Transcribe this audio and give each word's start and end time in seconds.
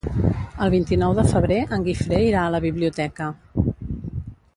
El 0.67 0.69
vint-i-nou 0.73 1.11
de 1.19 1.25
febrer 1.33 1.57
en 1.77 1.85
Guifré 1.87 2.21
irà 2.29 2.45
a 2.47 2.53
la 2.57 2.63
biblioteca. 2.67 3.29